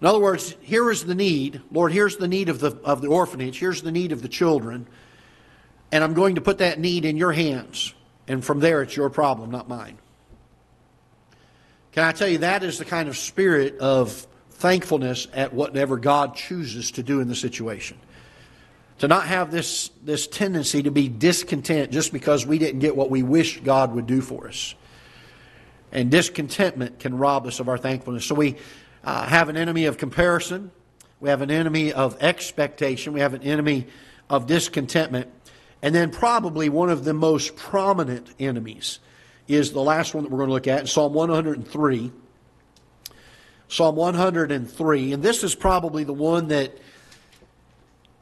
In 0.00 0.06
other 0.06 0.18
words, 0.18 0.54
here 0.60 0.90
is 0.90 1.04
the 1.04 1.14
need. 1.14 1.62
Lord, 1.72 1.92
here's 1.92 2.18
the 2.18 2.28
need 2.28 2.48
of 2.48 2.60
the, 2.60 2.76
of 2.84 3.00
the 3.00 3.08
orphanage. 3.08 3.58
Here's 3.58 3.82
the 3.82 3.90
need 3.90 4.12
of 4.12 4.22
the 4.22 4.28
children. 4.28 4.86
And 5.90 6.04
I'm 6.04 6.14
going 6.14 6.34
to 6.34 6.40
put 6.40 6.58
that 6.58 6.78
need 6.78 7.04
in 7.04 7.16
your 7.16 7.32
hands. 7.32 7.94
And 8.28 8.44
from 8.44 8.60
there, 8.60 8.82
it's 8.82 8.94
your 8.94 9.10
problem, 9.10 9.50
not 9.50 9.68
mine. 9.68 9.98
Can 11.92 12.04
I 12.04 12.12
tell 12.12 12.28
you, 12.28 12.38
that 12.38 12.62
is 12.62 12.78
the 12.78 12.84
kind 12.84 13.08
of 13.08 13.16
spirit 13.16 13.78
of 13.78 14.26
thankfulness 14.50 15.26
at 15.32 15.52
whatever 15.52 15.96
God 15.96 16.34
chooses 16.34 16.90
to 16.92 17.02
do 17.02 17.20
in 17.20 17.28
the 17.28 17.34
situation. 17.34 17.98
To 18.98 19.08
not 19.08 19.26
have 19.26 19.50
this, 19.50 19.90
this 20.04 20.26
tendency 20.26 20.82
to 20.82 20.90
be 20.90 21.08
discontent 21.08 21.92
just 21.92 22.12
because 22.12 22.44
we 22.44 22.58
didn't 22.58 22.80
get 22.80 22.96
what 22.96 23.10
we 23.10 23.22
wish 23.22 23.60
God 23.60 23.94
would 23.94 24.06
do 24.06 24.20
for 24.20 24.48
us. 24.48 24.74
And 25.92 26.10
discontentment 26.10 26.98
can 26.98 27.16
rob 27.16 27.46
us 27.46 27.60
of 27.60 27.68
our 27.68 27.78
thankfulness. 27.78 28.24
So 28.24 28.34
we 28.34 28.56
uh, 29.04 29.26
have 29.26 29.48
an 29.48 29.56
enemy 29.56 29.86
of 29.86 29.96
comparison. 29.96 30.70
We 31.20 31.30
have 31.30 31.42
an 31.42 31.50
enemy 31.50 31.92
of 31.92 32.16
expectation. 32.22 33.12
We 33.12 33.20
have 33.20 33.34
an 33.34 33.42
enemy 33.42 33.86
of 34.28 34.46
discontentment. 34.46 35.30
And 35.80 35.94
then, 35.94 36.10
probably 36.10 36.68
one 36.68 36.90
of 36.90 37.04
the 37.04 37.14
most 37.14 37.56
prominent 37.56 38.28
enemies 38.40 38.98
is 39.46 39.72
the 39.72 39.80
last 39.80 40.14
one 40.14 40.24
that 40.24 40.30
we're 40.30 40.38
going 40.38 40.48
to 40.48 40.54
look 40.54 40.66
at 40.66 40.80
in 40.80 40.86
Psalm 40.86 41.14
103. 41.14 42.12
Psalm 43.68 43.96
103. 43.96 45.12
And 45.12 45.22
this 45.22 45.44
is 45.44 45.54
probably 45.54 46.04
the 46.04 46.12
one 46.12 46.48
that 46.48 46.78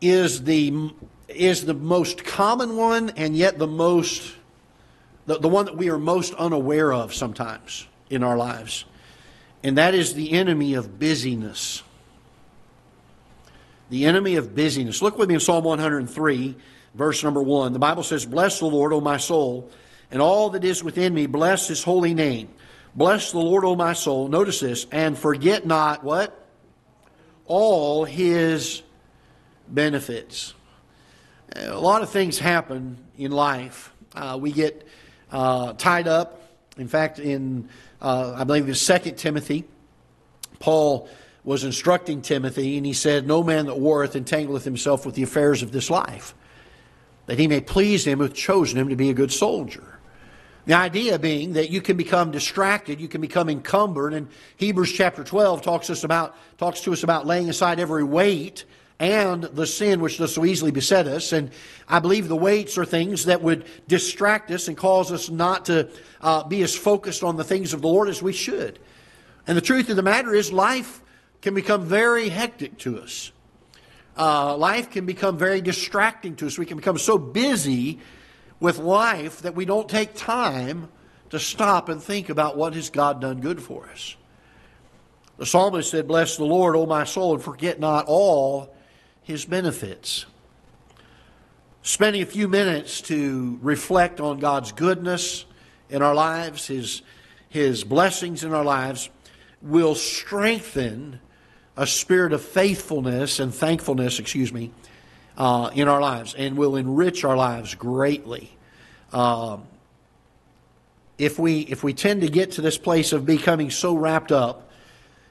is 0.01 0.45
the, 0.45 0.91
is 1.29 1.65
the 1.65 1.75
most 1.75 2.25
common 2.25 2.77
one 2.77 3.11
and 3.11 3.37
yet 3.37 3.59
the 3.59 3.67
most 3.67 4.35
the, 5.27 5.39
the 5.39 5.49
one 5.49 5.67
that 5.67 5.77
we 5.77 5.91
are 5.91 5.99
most 5.99 6.35
unaware 6.35 6.93
of 6.93 7.15
sometimes 7.15 7.87
in 8.09 8.23
our 8.23 8.37
lives. 8.37 8.85
And 9.63 9.79
that 9.79 9.95
is 9.95 10.15
the 10.15 10.33
enemy 10.33 10.75
of 10.75 10.99
busyness. 10.99 11.83
The 13.91 14.07
enemy 14.07 14.37
of 14.37 14.55
busyness. 14.55 15.03
Look 15.03 15.19
with 15.19 15.29
me 15.29 15.35
in 15.35 15.41
Psalm 15.41 15.65
103, 15.65 16.57
verse 16.95 17.25
number 17.25 17.43
1. 17.43 17.73
The 17.73 17.79
Bible 17.79 18.03
says, 18.03 18.27
Bless 18.27 18.59
the 18.59 18.67
Lord, 18.67 18.93
O 18.93 19.01
my 19.01 19.17
soul, 19.17 19.71
and 20.11 20.23
all 20.23 20.51
that 20.51 20.65
is 20.65 20.85
within 20.85 21.13
me, 21.15 21.27
bless 21.27 21.69
his 21.69 21.83
holy 21.83 22.15
name. 22.15 22.49
Bless 22.95 23.33
the 23.33 23.39
Lord, 23.39 23.65
O 23.65 23.75
my 23.75 23.93
soul. 23.93 24.29
Notice 24.29 24.61
this, 24.61 24.87
and 24.91 25.19
forget 25.19 25.67
not 25.67 26.03
what? 26.03 26.47
All 27.45 28.05
his 28.05 28.83
benefits. 29.69 30.55
A 31.55 31.79
lot 31.79 32.03
of 32.03 32.11
things 32.11 32.39
happen 32.39 32.99
in 33.19 33.33
life. 33.33 33.93
Uh, 34.15 34.39
we 34.41 34.53
get 34.53 34.87
uh, 35.31 35.73
tied 35.75 36.09
up. 36.09 36.43
In 36.77 36.89
fact, 36.89 37.19
in 37.19 37.69
uh, 38.01 38.35
I 38.37 38.45
believe 38.45 38.69
it's 38.69 38.81
Second 38.81 39.17
Timothy, 39.17 39.65
Paul 40.59 41.09
was 41.45 41.65
instructing 41.65 42.23
Timothy, 42.23 42.77
and 42.77 42.85
he 42.85 42.93
said, 42.93 43.27
"No 43.27 43.43
man 43.43 43.67
that 43.67 43.79
warreth 43.79 44.15
entangleth 44.15 44.65
himself 44.65 45.07
with 45.07 45.15
the 45.15 45.23
affairs 45.23 45.63
of 45.63 45.73
this 45.73 45.91
life, 45.91 46.35
that 47.27 47.39
he 47.39 47.49
may 47.49 47.61
please 47.61 48.07
him 48.07 48.19
who 48.19 48.25
hath 48.25 48.35
chosen 48.35 48.79
him 48.79 48.89
to 48.89 48.97
be 48.97 49.11
a 49.11 49.15
good 49.15 49.33
soldier." 49.33 49.99
The 50.67 50.75
idea 50.75 51.17
being 51.21 51.53
that 51.53 51.71
you 51.71 51.81
can 51.81 51.97
become 51.97 52.33
distracted, 52.33 53.01
you 53.01 53.07
can 53.07 53.21
become 53.21 53.49
encumbered, 53.49 54.13
and 54.13 54.29
Hebrews 54.57 54.93
chapter 54.93 55.23
12 55.23 55.63
talks 55.63 55.91
us 55.91 56.03
about 56.03 56.37
talks 56.59 56.81
to 56.83 56.93
us 56.93 57.05
about 57.05 57.25
laying 57.25 57.49
aside 57.49 57.79
every 57.79 58.03
weight 58.03 58.65
and 58.99 59.45
the 59.45 59.67
sin 59.67 60.01
which 60.01 60.19
does 60.19 60.35
so 60.35 60.45
easily 60.45 60.71
beset 60.71 61.07
us. 61.07 61.33
And 61.33 61.51
I 61.89 61.99
believe 61.99 62.29
the 62.29 62.37
weights 62.37 62.79
are 62.79 62.85
things 62.85 63.27
that 63.27 63.43
would 63.43 63.67
distract 63.87 64.51
us 64.51 64.69
and 64.69 64.77
cause 64.77 65.13
us 65.13 65.29
not 65.29 65.67
to 65.67 65.89
uh, 66.21 66.45
be 66.45 66.63
as 66.63 66.75
focused 66.75 67.23
on 67.23 67.37
the 67.37 67.45
things 67.45 67.75
of 67.75 67.83
the 67.83 67.89
Lord 67.89 68.09
as 68.09 68.23
we 68.23 68.33
should. 68.33 68.79
And 69.47 69.57
the 69.57 69.63
truth 69.63 69.91
of 69.91 69.97
the 69.97 70.03
matter 70.03 70.35
is, 70.35 70.53
life 70.53 71.03
can 71.43 71.55
become 71.55 71.85
very 71.85 72.29
hectic 72.29 72.79
to 72.79 73.01
us. 73.01 73.33
Uh, 74.17 74.57
life 74.57 74.91
can 74.91 75.05
become 75.05 75.37
very 75.37 75.61
distracting 75.61 76.35
to 76.37 76.47
us. 76.47 76.59
We 76.59 76.65
can 76.65 76.79
become 76.79 76.99
so 76.99 77.19
busy 77.19 78.01
with 78.61 78.79
life 78.79 79.43
that 79.43 79.55
we 79.55 79.67
don't 79.67 79.89
take 79.89 80.15
time 80.15 80.89
to 81.29 81.39
stop 81.39 81.91
and 81.91 82.03
think 82.03 82.31
about 82.31 82.57
what 82.57 82.75
has 82.75 82.89
God 82.89 83.21
done 83.21 83.41
good 83.41 83.63
for 83.63 83.89
us. 83.91 84.17
The 85.37 85.45
psalmist 85.45 85.91
said, 85.91 86.09
Bless 86.09 86.39
the 86.39 86.45
Lord, 86.45 86.77
O 86.77 86.87
my 86.87 87.05
soul, 87.05 87.35
and 87.35 87.45
forget 87.45 87.79
not 87.79 88.07
all 88.07 88.75
his 89.27 89.45
benefits. 89.45 90.25
Spending 91.83 92.23
a 92.23 92.27
few 92.27 92.47
minutes 92.47 93.01
to 93.03 93.59
reflect 93.61 94.21
on 94.21 94.39
God's 94.39 94.71
goodness 94.71 95.45
in 95.91 96.01
our 96.01 96.15
lives, 96.15 96.69
his, 96.69 97.03
his 97.49 97.83
blessings 97.83 98.45
in 98.45 98.55
our 98.55 98.65
lives, 98.65 99.11
will 99.61 99.97
strengthen 99.97 101.19
a 101.77 101.89
spirit 101.89 102.33
of 102.33 102.41
faithfulness 102.41 103.41
and 103.41 103.53
thankfulness, 103.53 104.21
excuse 104.21 104.53
me, 104.53 104.71
uh, 105.37 105.71
in 105.75 105.89
our 105.89 106.01
lives 106.01 106.33
and 106.35 106.57
will 106.57 106.77
enrich 106.77 107.25
our 107.25 107.37
lives 107.37 107.75
greatly. 107.75 108.57
Um, 109.13 109.65
if 111.19 111.37
we 111.37 111.61
if 111.61 111.83
we 111.83 111.95
tend 111.95 112.21
to 112.21 112.29
get 112.29 112.53
to 112.53 112.61
this 112.61 112.79
place 112.79 113.13
of 113.13 113.27
becoming 113.27 113.71
so 113.71 113.97
wrapped 113.97 114.31
up 114.31 114.71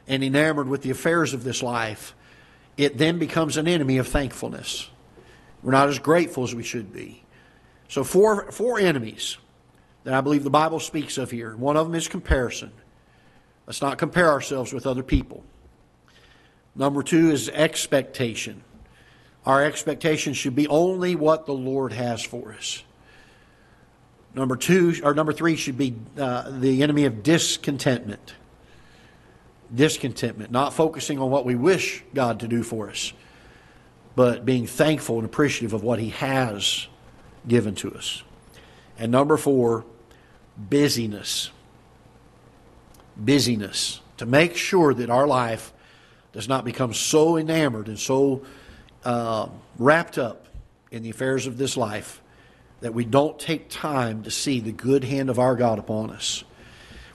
and 0.06 0.22
enamored 0.22 0.68
with 0.68 0.82
the 0.82 0.90
affairs 0.90 1.34
of 1.34 1.44
this 1.44 1.64
life, 1.64 2.14
it 2.77 2.98
then 2.98 3.20
becomes 3.20 3.58
an 3.58 3.67
enemy 3.67 3.98
of 3.98 4.08
thankfulness. 4.08 4.89
We're 5.63 5.72
not 5.72 5.89
as 5.89 6.00
grateful 6.00 6.44
as 6.44 6.53
we 6.53 6.63
should 6.63 6.94
be. 6.94 7.24
So 7.88 8.03
four 8.03 8.51
four 8.51 8.79
enemies 8.79 9.38
that 10.03 10.13
I 10.13 10.22
believe 10.22 10.44
the 10.44 10.50
Bible 10.50 10.79
speaks 10.79 11.17
of 11.17 11.32
here. 11.32 11.55
One 11.55 11.77
of 11.77 11.88
them 11.88 11.96
is 11.96 12.08
comparison. 12.08 12.72
Let's 13.65 13.82
not 13.82 13.98
compare 13.98 14.29
ourselves 14.29 14.72
with 14.72 14.86
other 14.86 15.03
people. 15.03 15.44
Number 16.75 17.01
two 17.01 17.32
is 17.32 17.50
expectation. 17.50 18.63
Our 19.46 19.63
expectation 19.63 20.34
should 20.34 20.55
be 20.55 20.67
only 20.67 21.15
what 21.15 21.46
the 21.46 21.53
Lord 21.53 21.94
has 21.94 22.24
for 22.24 22.53
us. 22.53 22.84
Number 24.34 24.58
two, 24.58 24.96
or 25.03 25.13
number 25.13 25.32
three, 25.32 25.55
should 25.55 25.77
be 25.77 25.96
uh, 26.17 26.51
the 26.60 26.84
enemy 26.84 27.05
of 27.05 27.24
discontentment. 27.24 28.34
Discontentment, 29.74 30.52
not 30.52 30.74
focusing 30.74 31.20
on 31.20 31.30
what 31.30 31.46
we 31.46 31.56
wish 31.56 32.04
God 32.14 32.42
to 32.42 32.48
do 32.48 32.64
for 32.64 32.90
us, 32.90 33.14
but 34.16 34.46
being 34.46 34.68
thankful 34.68 35.18
and 35.18 35.26
appreciative 35.26 35.74
of 35.74 35.84
what 35.84 36.00
He 36.00 36.10
has 36.10 36.88
given 37.48 37.76
to 37.76 37.94
us. 37.94 38.24
And 38.98 39.12
number 39.12 39.38
four, 39.38 39.86
busyness. 40.58 41.52
Busyness. 43.18 44.02
To 44.18 44.26
make 44.26 44.56
sure 44.56 44.94
that 44.94 45.10
our 45.10 45.28
life 45.28 45.74
does 46.32 46.48
not 46.48 46.66
become 46.66 46.94
so 46.94 47.38
enamored 47.38 47.88
and 47.88 48.00
so 48.00 48.44
uh, 49.04 49.48
wrapped 49.78 50.18
up 50.18 50.48
in 50.92 51.04
the 51.04 51.10
affairs 51.10 51.48
of 51.48 51.58
this 51.58 51.76
life 51.76 52.22
that 52.82 52.94
we 52.94 53.06
don't 53.06 53.40
take 53.40 53.70
time 53.70 54.24
to 54.24 54.32
see 54.32 54.60
the 54.60 54.72
good 54.72 55.04
hand 55.04 55.30
of 55.30 55.40
our 55.40 55.56
God 55.56 55.80
upon 55.80 56.12
us. 56.12 56.44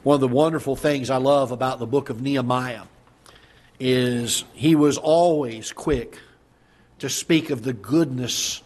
One 0.02 0.14
of 0.14 0.21
the 0.21 0.28
wonderful 0.28 0.76
things 0.76 1.11
I 1.11 1.19
love 1.19 1.50
about 1.50 1.78
the 1.78 1.87
book 1.87 2.11
of 2.11 2.21
Nehemiah 2.21 2.85
is 3.78 4.45
he 4.54 4.75
was 4.75 4.99
always 4.99 5.73
quick 5.73 6.19
to 6.99 7.09
speak 7.09 7.50
of 7.50 7.63
the 7.63 7.73
goodness 7.73 8.63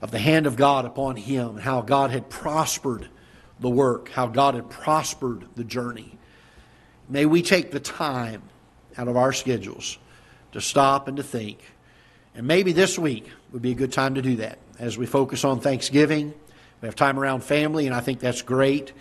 of 0.00 0.10
the 0.10 0.18
hand 0.18 0.46
of 0.46 0.56
God 0.56 0.84
upon 0.84 1.16
him, 1.16 1.58
how 1.58 1.82
God 1.82 2.10
had 2.10 2.30
prospered 2.30 3.08
the 3.58 3.68
work, 3.68 4.08
how 4.10 4.26
God 4.26 4.54
had 4.54 4.70
prospered 4.70 5.46
the 5.56 5.64
journey. 5.64 6.18
May 7.08 7.26
we 7.26 7.42
take 7.42 7.70
the 7.70 7.80
time 7.80 8.42
out 8.96 9.08
of 9.08 9.16
our 9.16 9.32
schedules 9.32 9.98
to 10.52 10.60
stop 10.60 11.08
and 11.08 11.16
to 11.16 11.22
think 11.22 11.60
and 12.34 12.46
maybe 12.46 12.72
this 12.72 12.98
week 12.98 13.30
would 13.52 13.62
be 13.62 13.72
a 13.72 13.74
good 13.74 13.92
time 13.92 14.14
to 14.14 14.22
do 14.22 14.36
that 14.36 14.58
as 14.78 14.96
we 14.96 15.06
focus 15.06 15.44
on 15.44 15.60
Thanksgiving. 15.60 16.32
We 16.80 16.86
have 16.86 16.96
time 16.96 17.18
around 17.18 17.42
family, 17.42 17.86
and 17.86 17.94
I 17.94 18.00
think 18.00 18.20
that's 18.20 18.42
great. 18.42 18.92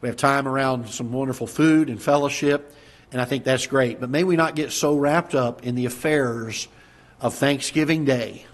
We 0.00 0.08
have 0.08 0.16
time 0.16 0.46
around 0.46 0.88
some 0.88 1.12
wonderful 1.12 1.46
food 1.46 1.88
and 1.88 2.00
fellowship, 2.00 2.74
and 3.10 3.20
I 3.20 3.24
think 3.24 3.44
that's 3.44 3.66
great. 3.66 4.00
But 4.00 4.10
may 4.10 4.24
we 4.24 4.36
not 4.36 4.54
get 4.54 4.72
so 4.72 4.96
wrapped 4.96 5.34
up 5.34 5.64
in 5.64 5.74
the 5.74 5.86
affairs 5.86 6.68
of 7.20 7.34
Thanksgiving 7.34 8.04
Day 8.04 8.46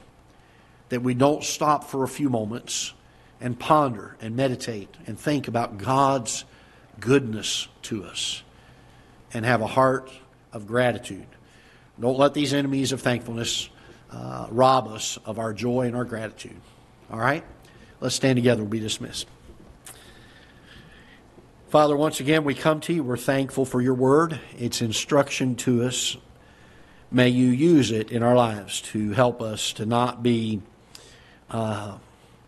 that 0.89 1.03
we 1.03 1.15
don't 1.15 1.45
stop 1.45 1.85
for 1.85 2.05
a 2.05 2.09
few 2.09 2.31
moments 2.31 2.95
and 3.41 3.59
ponder 3.59 4.17
and 4.21 4.37
meditate 4.37 4.89
and 5.07 5.19
think 5.19 5.49
about 5.49 5.77
God's 5.77 6.45
goodness 7.01 7.69
to 7.83 8.05
us 8.05 8.43
and 9.33 9.45
have 9.45 9.61
a 9.61 9.67
heart 9.67 10.11
of 10.53 10.67
gratitude. 10.67 11.27
Don't 12.01 12.19
let 12.19 12.33
these 12.33 12.55
enemies 12.55 12.93
of 12.93 13.03
thankfulness 13.03 13.69
uh, 14.11 14.47
rob 14.51 14.89
us 14.89 15.19
of 15.25 15.39
our 15.39 15.53
joy 15.53 15.87
and 15.87 15.97
our 15.97 16.05
gratitude. 16.05 16.57
All 17.11 17.19
right? 17.19 17.45
Let's 18.01 18.15
stand 18.15 18.37
together. 18.37 18.63
We'll 18.63 18.71
be 18.71 18.81
dismissed. 18.81 19.27
Father, 21.75 21.97
once 21.97 22.21
again, 22.21 22.45
we 22.45 22.55
come 22.55 22.81
to 22.83 22.93
you. 22.93 23.03
We're 23.03 23.17
thankful 23.17 23.65
for 23.65 23.81
your 23.81 23.95
word, 23.95 24.39
its 24.57 24.81
instruction 24.81 25.57
to 25.57 25.83
us. 25.83 26.17
May 27.11 27.31
you 27.31 27.49
use 27.49 27.91
it 27.91 28.13
in 28.13 28.23
our 28.23 28.37
lives 28.37 28.81
to 28.93 29.11
help 29.11 29.43
us 29.43 29.73
to 29.73 29.85
not 29.85 30.23
be 30.23 30.63
uh, 31.51 31.99